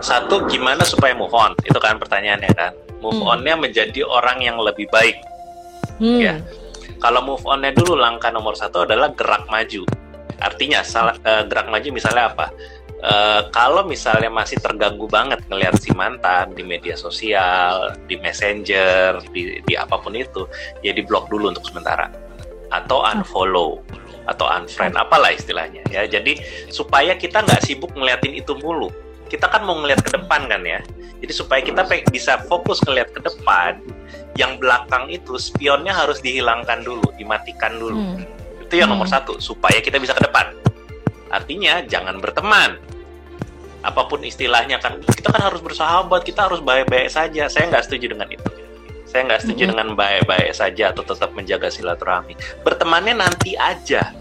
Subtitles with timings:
[0.00, 1.52] satu gimana supaya move on?
[1.62, 2.72] Itu kan pertanyaannya kan.
[3.00, 3.32] Move Hmm.
[3.40, 5.16] onnya menjadi orang yang lebih baik.
[6.00, 6.20] Hmm.
[6.20, 6.36] Ya.
[7.00, 9.88] kalau move onnya dulu langkah nomor satu adalah gerak maju.
[10.36, 12.52] Artinya salah eh, gerak maju misalnya apa?
[13.00, 19.64] Eh, kalau misalnya masih terganggu banget ngelihat si mantan di media sosial di messenger di,
[19.64, 20.44] di apa pun itu
[20.84, 22.12] ya di blok dulu untuk sementara.
[22.68, 23.80] Atau unfollow
[24.28, 26.04] atau unfriend apalah istilahnya ya.
[26.04, 26.36] Jadi
[26.68, 28.92] supaya kita nggak sibuk ngeliatin itu mulu
[29.30, 30.82] kita kan mau ngeliat ke depan kan ya.
[31.22, 33.78] Jadi supaya kita bisa fokus ngeliat ke depan
[34.34, 37.96] yang belakang itu spionnya harus dihilangkan dulu dimatikan dulu.
[37.96, 38.26] Hmm.
[38.60, 39.18] itu yang nomor Hmm.
[39.18, 40.54] satu supaya kita bisa ke depan.
[41.26, 42.78] Artinya jangan berteman.
[43.82, 47.50] Apa pun istilahnya kan kita kan harus bersahabat kita harus baik-baik saja.
[47.50, 48.46] Saya nggak setuju dengan itu.
[49.10, 49.70] Saya nggak setuju Mhm.
[49.74, 52.38] dengan baik-baik saja atau tetap menjaga silaturahmi.
[52.62, 54.14] Bertemannya nanti aja.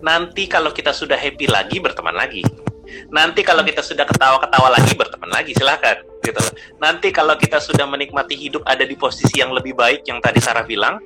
[0.00, 2.46] Nanti kalau kita sudah happy lagi berteman lagi
[3.08, 6.54] nanti kalau kita sudah ketawa-ketawa lagi berteman lagi silahkan gitu loh.
[6.78, 10.68] Nanti kalau kita sudah menikmati hidup ada di posisi yang lebih baik yang tadi Sarah
[10.68, 11.00] bilang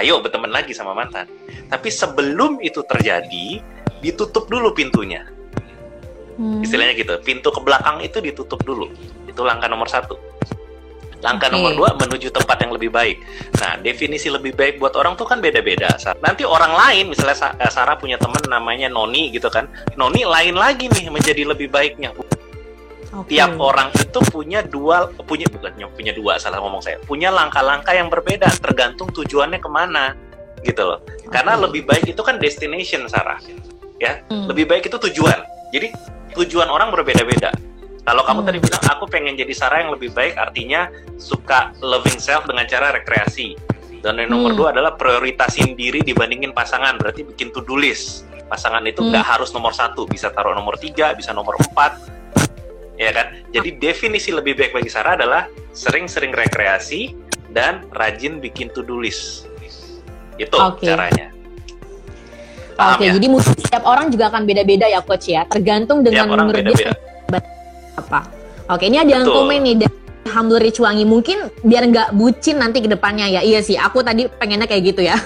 [0.00, 1.28] ayo berteman lagi sama mantan.
[1.68, 3.60] Tapi sebelum itu terjadi
[4.00, 5.28] ditutup dulu pintunya.
[6.34, 6.66] Hmm.
[6.66, 8.90] istilahnya gitu pintu ke belakang itu ditutup dulu.
[9.30, 10.18] Itu langkah nomor satu
[11.24, 11.56] langkah Oke.
[11.56, 13.24] nomor dua menuju tempat yang lebih baik
[13.56, 17.72] nah definisi lebih baik buat orang tuh kan beda-beda nanti orang lain misalnya Sa- eh,
[17.72, 19.64] Sarah punya temen namanya Noni gitu kan
[19.96, 22.12] Noni lain lagi nih menjadi lebih baiknya
[23.14, 23.32] Oke.
[23.32, 28.12] tiap orang itu punya dua punya bukannya punya dua salah ngomong saya punya langkah-langkah yang
[28.12, 30.12] berbeda tergantung tujuannya ke mana
[30.60, 31.00] gitu loh
[31.32, 31.62] karena Oke.
[31.70, 33.40] lebih baik itu kan destination Sarah
[34.02, 34.50] ya Hmm.
[34.50, 35.94] lebih baik itu tujuan jadi
[36.34, 37.54] tujuan orang berbeda-beda
[38.04, 38.48] kalau kamu Hmm.
[38.48, 42.92] tadi bilang aku pengen jadi Sarah yang lebih baik artinya suka loving self dengan cara
[42.92, 43.56] rekreasi
[44.04, 44.58] dan yang nomor Hmm.
[44.60, 49.08] dua adalah prioritasin diri dibandingin pasangan berarti bikin to-do list pasangan itu Hmm.
[49.10, 51.96] nggak harus nomor satu bisa taruh nomor tiga bisa nomor empat
[52.94, 57.16] ya kan jadi definisi lebih baik bagi Sarah adalah sering-sering rekreasi
[57.50, 59.48] dan rajin bikin to-do list
[60.36, 60.84] itu Oke.
[60.86, 61.30] caranya
[62.74, 63.14] Oke, ya?
[63.14, 66.90] jadi mungkin setiap orang juga akan beda-beda ya coach ya, tergantung dengan menurut dia beda-beda
[67.96, 68.26] apa.
[68.70, 69.44] Oke, ini ada yang Betul.
[69.44, 71.04] komen nih dari Humble Rich Wangi.
[71.04, 73.40] Mungkin biar nggak bucin nanti ke depannya ya.
[73.44, 75.16] Iya sih, aku tadi pengennya kayak gitu ya.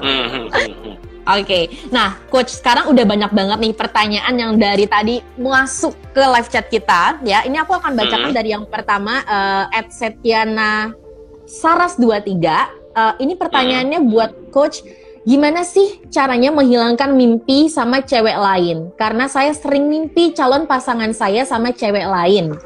[0.00, 0.94] Hmm, hmm, hmm, hmm.
[1.30, 6.48] Oke, nah coach sekarang udah banyak banget nih pertanyaan yang dari tadi masuk ke live
[6.50, 7.44] chat kita ya.
[7.46, 8.36] Ini aku akan bacakan Mhm.
[8.36, 10.90] dari yang pertama eh at Setiana
[11.46, 12.66] Saras 23.
[12.90, 14.82] Eh, ini pertanyaannya buat coach,
[15.28, 18.88] gimana sih caranya menghilangkan mimpi sama cewek lain?
[18.96, 22.56] Karena saya sering mimpi calon pasangan saya sama cewek lain.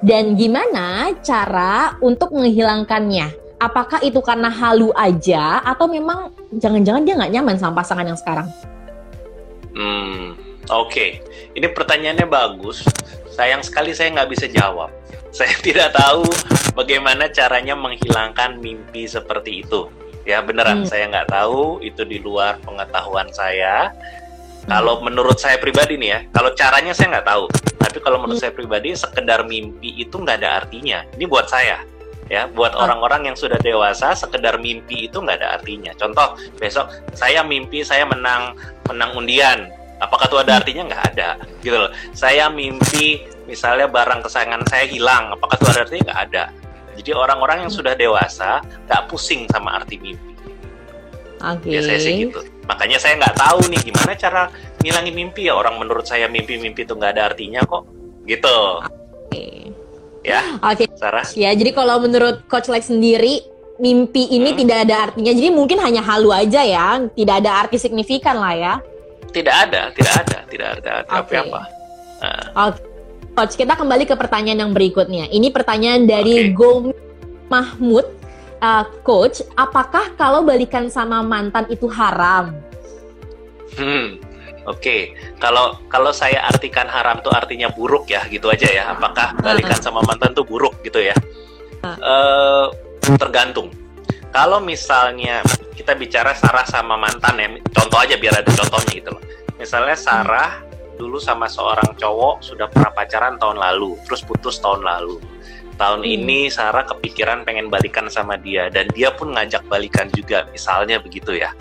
[0.00, 3.48] Dan gimana cara untuk menghilangkannya?
[3.58, 8.48] Apakah itu karena halu aja atau memang jangan-jangan dia nggak nyaman sama pasangan yang sekarang?
[9.74, 10.38] Hmm,
[10.70, 11.06] oke.
[11.58, 12.86] Ini pertanyaannya bagus.
[13.34, 14.94] Sayang sekali saya nggak bisa jawab.
[15.28, 16.24] Saya tidak tahu
[16.72, 19.86] bagaimana caranya menghilangkan mimpi seperti itu.
[20.28, 20.88] Ya beneran, Hmm.
[20.88, 21.80] saya nggak tahu.
[21.80, 23.88] Itu di luar pengetahuan saya.
[24.68, 27.44] Kalau menurut saya pribadi nih ya, kalau caranya saya nggak tahu.
[27.80, 31.00] Tapi kalau menurut saya pribadi, sekedar mimpi itu nggak ada artinya.
[31.16, 31.80] Ini buat saya.
[32.28, 32.84] Ya, buat Ah.
[32.84, 35.96] orang-orang yang sudah dewasa, sekedar mimpi itu nggak ada artinya.
[35.96, 38.52] Contoh, besok saya mimpi saya menang
[38.84, 39.72] menang undian.
[39.96, 40.84] Apakah itu ada artinya?
[40.92, 41.28] Nggak ada,
[41.64, 41.90] gitu loh.
[42.12, 45.32] Saya mimpi misalnya barang kesayangan saya hilang.
[45.32, 46.04] Apakah itu ada artinya?
[46.12, 46.44] Nggak ada.
[46.98, 48.58] Jadi orang-orang yang sudah dewasa
[48.90, 50.34] nggak pusing sama arti mimpi.
[51.38, 51.70] Oke.
[51.70, 52.42] Biasanya sih gitu.
[52.66, 54.42] Makanya saya nggak tahu nih gimana cara
[54.82, 55.54] ngilangin mimpi ya.
[55.54, 57.86] Orang menurut saya mimpi-mimpi itu nggak ada artinya kok.
[58.28, 59.72] Gitu, Oke.
[60.20, 60.84] ya, Oke.
[61.00, 61.24] Sarah.
[61.32, 63.40] Ya, jadi kalau menurut Coach Lex sendiri,
[63.80, 64.58] mimpi ini Hmm.
[64.60, 65.32] tidak ada artinya.
[65.32, 68.74] Jadi mungkin hanya halu aja ya, tidak ada arti signifikan lah ya.
[69.32, 71.36] Tidak ada, tidak ada, tidak ada arti Oke.
[71.40, 71.60] apa-apa.
[72.18, 72.42] Nah,
[73.38, 75.30] Coach, kita kembali ke pertanyaan yang berikutnya.
[75.30, 76.58] Ini pertanyaan dari Oke.
[76.58, 76.90] Gom
[77.46, 78.02] Mahmud.
[78.58, 82.50] Uh, Coach, apakah kalau balikan sama mantan itu haram?
[83.78, 84.18] Hmm,
[84.66, 85.14] oke.
[85.38, 88.90] Kalau kalau saya artikan haram tuh artinya buruk ya, gitu aja ya.
[88.90, 91.14] Apakah balikan sama mantan tuh buruk gitu ya?
[91.86, 92.66] Eh,
[93.22, 93.70] tergantung.
[94.34, 95.46] Kalau misalnya
[95.78, 99.22] kita bicara Sarah sama mantan ya, contoh aja biar ada contohnya gitu loh.
[99.54, 100.66] Misalnya Sarah
[100.98, 105.22] dulu sama seorang cowok sudah pernah pacaran tahun lalu, terus putus tahun lalu.
[105.78, 106.10] Tahun Hmm.
[106.10, 111.38] ini Sarah kepikiran pengen balikan sama dia dan dia pun ngajak balikan juga, misalnya begitu
[111.38, 111.54] ya.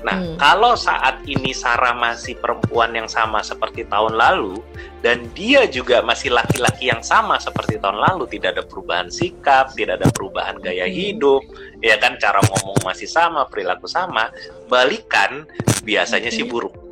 [0.00, 0.36] Nah, Hmm.
[0.40, 4.56] kalau saat ini Sarah masih perempuan yang sama seperti tahun lalu
[5.04, 10.00] dan dia juga masih laki-laki yang sama seperti tahun lalu, tidak ada perubahan sikap, tidak
[10.00, 10.96] ada perubahan gaya Oke.
[10.96, 11.42] hidup,
[11.84, 14.32] ya kan cara ngomong masih sama, perilaku sama,
[14.72, 15.44] balikan
[15.84, 16.36] biasanya Oke.
[16.40, 16.89] sih buruk.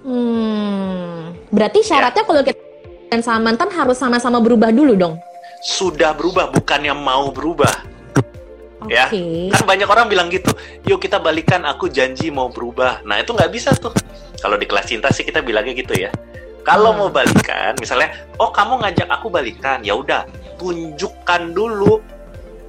[0.00, 2.56] Hmm, berarti syaratnya kalau kita
[3.10, 5.18] dan sama mantan harus sama-sama berubah dulu dong.
[5.60, 7.84] Sudah berubah, bukannya mau berubah.
[8.80, 8.96] Oke.
[8.96, 9.12] Ya,
[9.52, 10.48] kan banyak orang bilang gitu.
[10.88, 13.04] Yuk kita balikan, aku janji mau berubah.
[13.04, 13.92] Nah itu nggak bisa tuh.
[14.40, 16.08] Kalau di kelas cinta sih kita bilangnya gitu ya.
[16.64, 16.98] Kalau Hmm.
[17.04, 20.24] mau balikan, misalnya, oh kamu ngajak aku balikan, ya udah,
[20.56, 22.00] tunjukkan dulu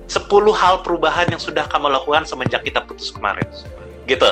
[0.07, 3.48] 10 hal perubahan yang sudah kamu lakukan semenjak kita putus kemarin.
[4.04, 4.28] Gitu.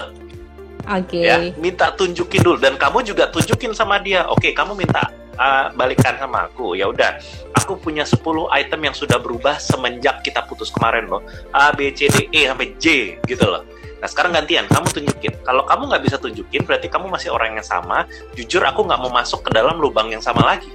[0.90, 1.22] Oke.
[1.22, 2.58] ya minta tunjukin dulu.
[2.58, 4.26] Dan kamu juga tunjukin sama dia.
[4.26, 6.74] Oke kamu minta uh, balikan sama aku.
[6.74, 7.22] Ya udah
[7.54, 8.20] aku punya 10
[8.50, 11.22] item yang sudah berubah semenjak kita putus kemarin loh.
[11.54, 13.64] A B C D E sampai J gitu loh.
[14.00, 15.34] Nah sekarang gantian kamu tunjukin.
[15.46, 18.10] Kalau kamu nggak bisa tunjukin berarti kamu masih orang yang sama.
[18.34, 20.74] Jujur aku nggak mau masuk ke dalam lubang yang sama lagi.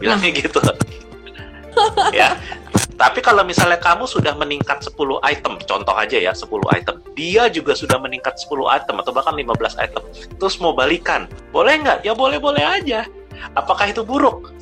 [0.00, 0.58] Bilangnya gitu.
[2.14, 2.38] Ya
[2.94, 7.74] tapi kalau misalnya kamu sudah meningkat 10 item, contoh aja ya 10 item, dia juga
[7.74, 10.02] sudah meningkat 10 item atau bahkan 15 item,
[10.38, 12.06] terus mau balikan, boleh nggak?
[12.06, 13.06] Ya boleh-boleh aja.
[13.58, 14.54] Apakah itu buruk?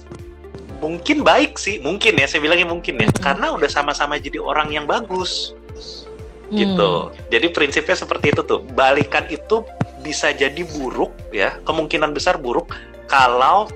[0.81, 4.89] Mungkin baik sih, mungkin ya, saya bilangnya mungkin ya, karena udah sama-sama jadi orang yang
[4.89, 5.55] bagus,
[6.53, 6.61] Hmm.
[6.61, 6.93] gitu.
[7.33, 9.65] Jadi prinsipnya seperti itu tuh, balikan itu
[10.05, 12.77] bisa jadi buruk ya, kemungkinan besar buruk
[13.09, 13.73] kalau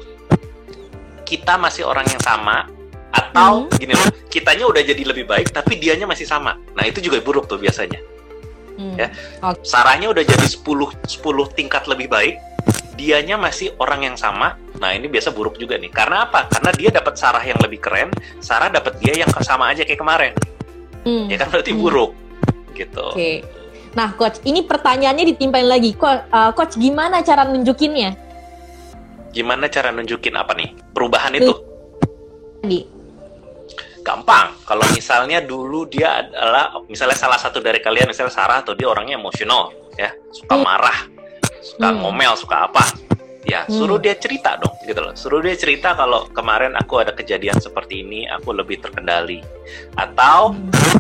[1.25, 2.69] kita masih orang yang sama
[3.13, 6.59] atau gini loh, kitanya udah jadi lebih baik tapi dianya masih sama.
[6.75, 8.01] Nah, itu juga buruk tuh biasanya.
[8.77, 8.93] Hmm.
[8.97, 9.09] Ya.
[9.65, 12.37] Sarahnya udah jadi 10 10 tingkat lebih baik,
[12.97, 14.61] dianya masih orang yang sama.
[14.77, 15.89] Nah, ini biasa buruk juga nih.
[15.89, 16.45] Karena apa?
[16.53, 20.33] Karena dia dapat Sarah yang lebih keren, Sarah dapat dia yang sama aja kayak kemarin.
[21.09, 21.29] Hmm.
[21.33, 21.81] Ya kan berarti Hmm.
[21.81, 22.13] buruk.
[22.77, 23.07] Gitu.
[23.17, 23.33] Oke.
[23.97, 25.97] Nah, coach, ini pertanyaannya ditimpain lagi.
[25.97, 28.13] Ko- uh, coach, gimana cara nunjukinnya?
[29.33, 30.77] Gimana cara nunjukin apa nih?
[30.93, 31.53] Perubahan itu.
[32.61, 32.96] Tadi.
[34.07, 34.55] Gampang.
[34.63, 39.19] Kalau misalnya dulu dia adalah misalnya salah satu dari kalian misalnya Sarah atau dia orangnya
[39.19, 40.63] emosional ya, suka Hmm.
[40.63, 40.99] marah,
[41.59, 41.99] suka Hmm.
[42.07, 42.87] ngomel, suka apa.
[43.47, 43.79] Ya, Hmm.
[43.79, 45.15] suruh dia cerita dong gitu loh.
[45.15, 49.43] Suruh dia cerita kalau kemarin aku ada kejadian seperti ini, aku lebih terkendali.
[49.99, 50.55] Atau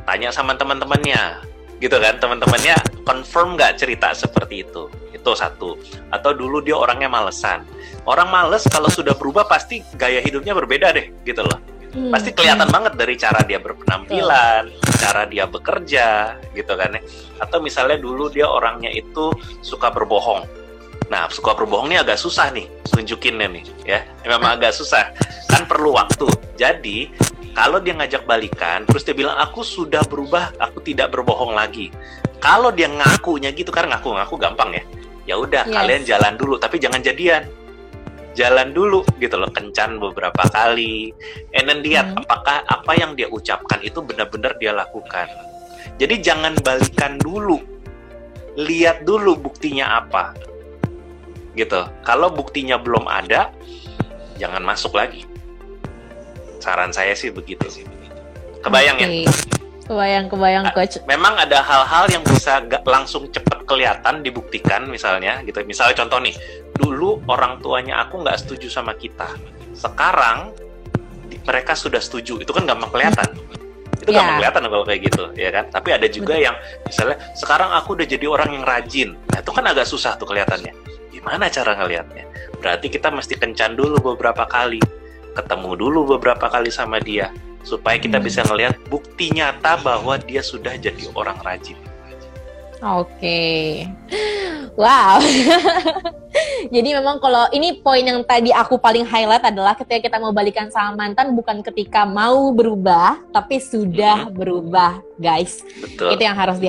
[0.06, 1.42] tanya sama teman-temannya.
[1.82, 4.86] Gitu kan, teman-temannya confirm nggak cerita seperti itu.
[5.10, 5.74] Itu satu.
[6.14, 7.66] Atau dulu dia orangnya malesan.
[8.06, 11.58] Orang males kalau sudah berubah pasti gaya hidupnya berbeda deh, gitu loh
[11.96, 12.12] Hmm.
[12.12, 14.68] pasti kelihatan banget dari cara dia berpenampilan,
[15.00, 17.00] cara dia bekerja, gitu kan ya.
[17.40, 19.32] Atau misalnya dulu dia orangnya itu
[19.64, 20.44] suka berbohong.
[21.08, 24.04] Nah, suka berbohong ini agak susah nih tunjukinnya nih, ya.
[24.28, 25.08] Memang agak susah.
[25.48, 26.28] Kan perlu waktu.
[26.60, 27.16] Jadi,
[27.56, 31.88] kalau dia ngajak balikan, terus dia bilang aku sudah berubah, aku tidak berbohong lagi.
[32.44, 34.84] Kalau dia ngakunya gitu, kan ngaku-ngaku gampang ya.
[35.24, 35.72] Ya udah, Yes.
[35.72, 37.48] kalian jalan dulu, tapi jangan jadian.
[38.36, 41.08] Jalan dulu gitu loh, kencan beberapa kali,
[41.56, 42.20] and then lihat Hmm.
[42.20, 45.24] apakah apa yang dia ucapkan itu benar-benar dia lakukan.
[45.96, 47.56] Jadi jangan balikan dulu,
[48.60, 50.36] lihat dulu buktinya apa,
[51.56, 51.88] gitu.
[52.04, 53.48] Kalau buktinya belum ada,
[54.36, 55.24] jangan masuk lagi.
[56.60, 57.64] Saran saya sih begitu.
[58.60, 59.08] Kebayang ya?
[59.86, 60.98] Kebayang, kebayang, coach.
[61.06, 65.62] Memang ada hal-hal yang bisa gak langsung cepat kelihatan dibuktikan misalnya gitu.
[65.62, 66.34] Misalnya contoh nih,
[66.74, 69.30] dulu orang tuanya aku nggak setuju sama kita.
[69.78, 70.50] Sekarang
[71.30, 72.42] di- mereka sudah setuju.
[72.42, 73.30] Itu kan gampang kelihatan.
[74.02, 74.26] Itu Ya.
[74.26, 75.64] gampang kelihatan kalau kayak gitu, ya kan?
[75.70, 79.14] Tapi ada juga yang misalnya sekarang aku udah jadi orang yang rajin.
[79.30, 80.74] Nah, itu kan agak susah tuh kelihatannya.
[81.14, 82.26] Gimana cara ngelihatnya?
[82.58, 84.82] Berarti kita mesti kencan dulu beberapa kali.
[85.34, 87.30] Ketemu dulu beberapa kali sama dia
[87.66, 88.26] supaya kita Hmm.
[88.30, 91.74] bisa ngelihat bukti nyata bahwa dia sudah jadi orang rajin.
[92.78, 93.82] Oke.
[94.76, 95.18] Wow.
[96.74, 100.68] Jadi memang kalau ini poin yang tadi aku paling highlight adalah ketika kita mau balikan
[100.68, 105.64] sama mantan bukan ketika mau berubah, tapi sudah berubah, guys.
[105.80, 106.12] Betul.
[106.12, 106.68] Itu yang harus di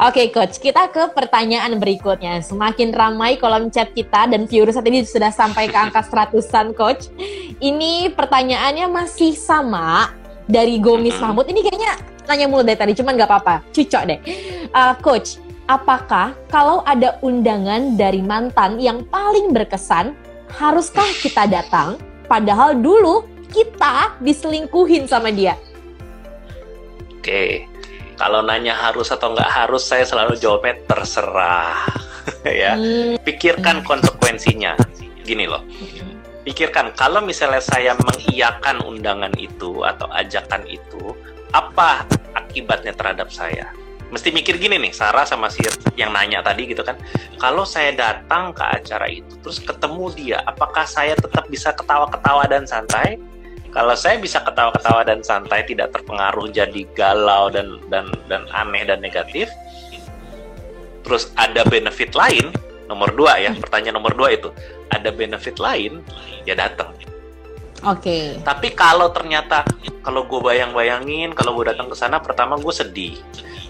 [0.00, 2.44] Oke coach, kita ke pertanyaan berikutnya.
[2.44, 7.08] Semakin ramai kolom chat kita dan viewers saat ini sudah sampai ke angka seratusan coach.
[7.60, 10.12] Ini pertanyaannya masih sama
[10.44, 11.16] dari Gomis.
[11.16, 11.48] Mahmud.
[11.48, 11.92] Ini kayaknya
[12.28, 13.54] nanya mulu dari tadi, cuman nggak apa-apa.
[13.72, 14.18] Cucok deh.
[14.72, 20.12] Uh, coach, apakah kalau ada undangan dari mantan yang paling berkesan,
[20.52, 21.96] haruskah kita datang?
[22.28, 25.58] Padahal dulu kita diselingkuhin sama dia.
[27.18, 27.69] Oke.
[28.20, 31.88] Kalau nanya harus atau nggak harus, saya selalu jawabnya terserah.
[32.44, 32.76] ya.
[32.76, 33.16] Hmm.
[33.24, 34.76] Pikirkan konsekuensinya.
[35.24, 35.64] Gini loh.
[36.44, 41.16] Pikirkan kalau misalnya saya mengiyakan undangan itu atau ajakan itu,
[41.56, 42.04] apa
[42.36, 43.72] akibatnya terhadap saya?
[44.10, 45.62] Mesti mikir gini nih, Sarah sama si
[45.94, 46.98] yang nanya tadi gitu kan.
[47.38, 52.66] Kalau saya datang ke acara itu, terus ketemu dia, apakah saya tetap bisa ketawa-ketawa dan
[52.66, 53.16] santai?
[53.70, 58.98] Kalau saya bisa ketawa-ketawa dan santai, tidak terpengaruh jadi galau dan dan dan aneh dan
[58.98, 59.46] negatif,
[61.06, 62.50] terus ada benefit lain,
[62.90, 64.50] nomor dua ya, pertanyaan nomor dua itu,
[64.90, 66.02] ada benefit lain,
[66.42, 66.90] ya datang.
[67.86, 68.02] Oke.
[68.04, 68.24] Okay.
[68.42, 69.64] Tapi kalau ternyata
[70.04, 73.16] kalau gue bayang-bayangin, kalau gue datang ke sana, pertama gue sedih.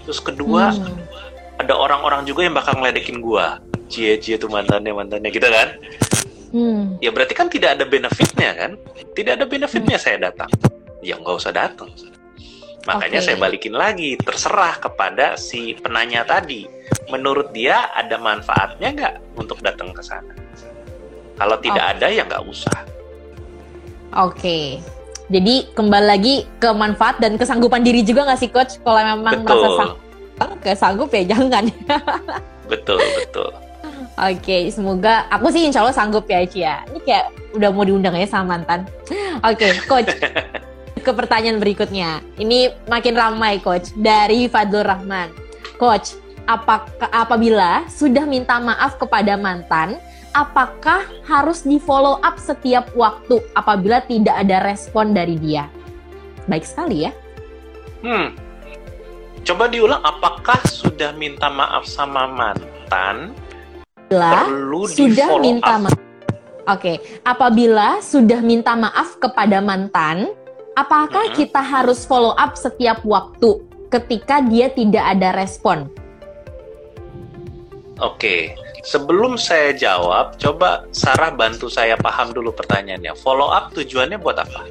[0.08, 1.62] Terus kedua, hmm.
[1.62, 3.46] ada orang-orang juga yang bakal ngeledekin gue.
[3.90, 5.78] Cie cie tuh mantannya mantannya gitu kan.
[6.50, 6.98] Hmm.
[6.98, 8.72] Ya berarti kan tidak ada benefitnya kan?
[9.14, 10.04] Tidak ada benefitnya hmm.
[10.04, 10.50] saya datang.
[11.00, 11.90] Ya nggak usah datang.
[12.88, 13.26] Makanya okay.
[13.32, 16.64] saya balikin lagi, terserah kepada si penanya tadi.
[17.12, 20.32] Menurut dia ada manfaatnya nggak untuk datang ke sana?
[21.36, 21.92] Kalau tidak okay.
[21.96, 22.78] ada ya nggak usah.
[24.16, 24.34] Oke.
[24.34, 24.64] Okay.
[25.30, 28.82] Jadi kembali lagi ke manfaat dan kesanggupan diri juga nggak sih coach?
[28.82, 29.62] Kalau memang betul.
[29.62, 29.92] merasa sang
[30.58, 31.70] kesanggup ya jangan.
[32.70, 33.50] betul betul.
[34.20, 36.60] Oke, okay, semoga aku sih insya Allah sanggup ya Cia.
[36.60, 36.76] Ya.
[36.92, 38.84] Ini kayak udah mau diundang ya sama mantan.
[39.40, 40.12] Oke, okay, coach.
[41.00, 42.20] ke pertanyaan berikutnya.
[42.36, 45.32] Ini makin ramai coach dari Fadlur Rahman.
[45.80, 49.96] Coach, apakah apabila sudah minta maaf kepada mantan,
[50.36, 55.66] apakah harus di follow up setiap waktu apabila tidak ada respon dari dia?
[56.46, 57.12] Baik sekali ya.
[58.04, 58.36] Hmm.
[59.40, 63.32] Coba diulang apakah sudah minta maaf sama mantan?
[64.10, 65.94] Perlu sudah minta maaf.
[65.94, 66.02] Oke,
[66.66, 66.96] okay.
[67.22, 70.34] apabila sudah minta maaf kepada mantan,
[70.74, 71.34] apakah hmm.
[71.38, 75.86] kita harus follow up setiap waktu ketika dia tidak ada respon?
[78.02, 83.14] Oke, sebelum saya jawab, coba Sarah bantu saya paham dulu pertanyaannya.
[83.14, 84.66] Follow up tujuannya buat apa?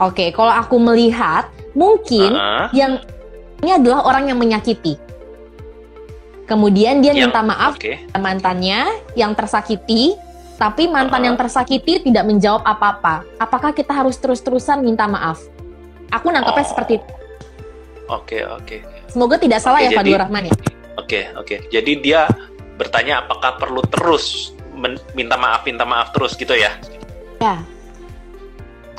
[0.00, 2.66] Oke, kalau aku melihat mungkin uh -huh.
[2.72, 2.96] yang
[3.60, 5.11] ini adalah orang yang menyakiti.
[6.52, 8.04] Kemudian dia yang, minta maaf okay.
[8.12, 8.84] mantannya
[9.16, 10.12] yang tersakiti
[10.60, 13.24] tapi mantan uh yang tersakiti tidak menjawab apa-apa.
[13.40, 15.40] Apakah kita harus terus-terusan minta maaf?
[16.12, 16.70] Aku nangkapnya oh.
[16.70, 17.08] seperti itu.
[18.12, 18.66] Oke, okay, oke.
[18.68, 18.80] Okay.
[19.08, 20.52] Semoga tidak salah okay, ya Fadlur Rahman ya.
[20.52, 20.62] Oke,
[20.94, 21.46] okay, oke.
[21.48, 21.58] Okay.
[21.72, 22.28] Jadi dia
[22.76, 24.52] bertanya apakah perlu terus
[25.16, 26.76] minta maaf, minta maaf terus gitu ya?
[27.40, 27.64] Ya.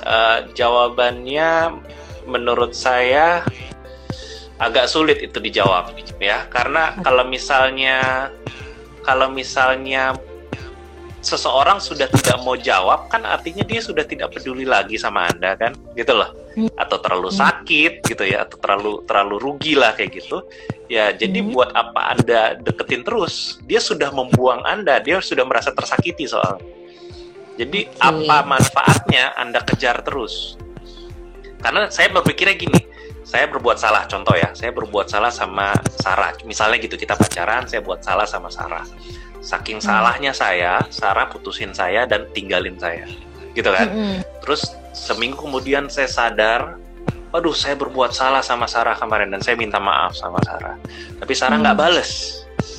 [0.04, 1.80] Uh, jawabannya
[2.28, 3.46] menurut saya
[4.62, 6.46] agak sulit itu dijawab ya.
[6.50, 8.30] Karena kalau misalnya
[9.04, 10.14] kalau misalnya
[11.24, 15.74] seseorang sudah tidak mau jawab kan artinya dia sudah tidak peduli lagi sama anda kan?
[15.98, 16.32] Gitu loh.
[16.54, 16.70] Hmm.
[16.78, 18.46] atau terlalu sakit gitu ya.
[18.46, 20.46] Atau terlalu terlalu rugi lah kayak gitu.
[20.86, 21.50] Ya jadi hmm.
[21.50, 25.02] buat apa anda deketin terus dia sudah membuang anda.
[25.02, 26.62] Dia sudah merasa tersakiti soal.
[27.58, 28.02] Jadi okay.
[28.02, 30.58] apa manfaatnya anda kejar terus?
[31.62, 32.93] Karena saya berpikirnya gini
[33.34, 34.54] saya berbuat salah contoh ya.
[34.54, 36.38] Saya berbuat salah sama Sarah.
[36.46, 38.86] Misalnya gitu kita pacaran saya buat salah sama Sarah.
[39.42, 39.90] Saking hmm.
[39.90, 43.10] salahnya saya Sarah putusin saya dan tinggalin saya.
[43.58, 43.90] Gitu kan?
[43.90, 44.20] Hmm.
[44.46, 46.78] terus seminggu kemudian saya sadar
[47.34, 50.78] waduh saya berbuat salah sama Sarah kemarin dan saya minta maaf sama Sarah.
[51.18, 51.86] Tapi Sarah nggak hmm.
[51.90, 52.12] bales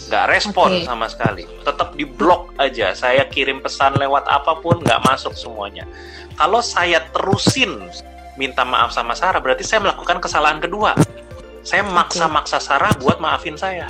[0.06, 0.86] nggak respon okay.
[0.86, 1.42] sama sekali.
[1.66, 2.94] Tetap di blok aja.
[2.94, 5.82] Saya kirim pesan lewat apa pun nggak masuk semuanya.
[6.38, 7.90] Kalau saya terusin
[8.40, 10.94] minta maaf sama Sarah berarti saya melakukan kesalahan kedua
[11.64, 13.88] saya maksa-maksa Sarah buat maafin saya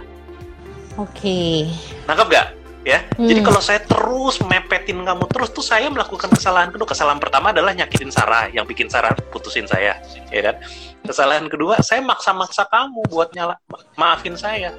[0.96, 1.70] oke okay.
[2.06, 2.48] nangkep gak
[2.84, 3.00] ya.
[3.16, 3.26] Hmm.
[3.26, 6.86] Jadi kalau saya terus mepetin kamu terus tuh saya melakukan kesalahan kedua.
[6.92, 9.98] Kesalahan pertama adalah nyakitin Sarah, yang bikin Sarah putusin saya,
[10.28, 10.60] ya kan?
[11.04, 13.56] Kesalahan kedua, saya maksa-maksa kamu buat nyala
[13.96, 14.76] maafin saya.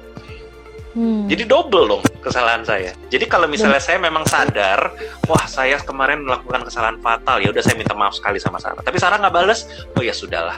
[0.96, 1.28] Hmm.
[1.28, 2.96] Jadi double dong kesalahan saya.
[3.12, 4.96] Jadi kalau misalnya saya memang sadar,
[5.28, 8.80] wah saya kemarin melakukan kesalahan fatal, ya udah saya minta maaf sekali sama Sarah.
[8.80, 10.56] Tapi Sarah nggak balas, oh ya sudahlah.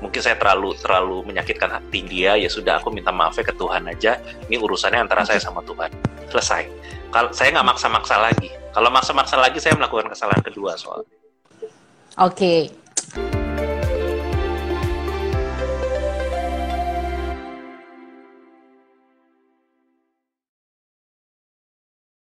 [0.00, 4.16] Mungkin saya terlalu terlalu menyakitkan hati dia ya sudah aku minta maafnya ke Tuhan aja.
[4.48, 5.92] Ini urusannya antara saya sama Tuhan.
[6.32, 6.64] Selesai.
[7.12, 8.48] Kalau saya nggak maksa-maksa lagi.
[8.72, 11.04] Kalau maksa-maksa lagi saya melakukan kesalahan kedua soal
[12.18, 12.70] Oke,